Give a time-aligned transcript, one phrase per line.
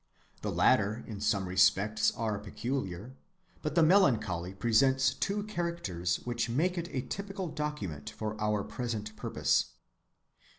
[0.41, 3.13] The latter in some respects are peculiar;
[3.61, 9.15] but the melancholy presents two characters which make it a typical document for our present
[9.15, 9.73] purpose.